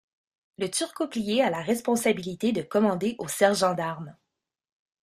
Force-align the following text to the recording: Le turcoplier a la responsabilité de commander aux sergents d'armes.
Le 0.57 0.71
turcoplier 0.71 1.43
a 1.43 1.51
la 1.51 1.61
responsabilité 1.61 2.53
de 2.53 2.63
commander 2.63 3.15
aux 3.19 3.27
sergents 3.27 3.75
d'armes. 3.75 4.17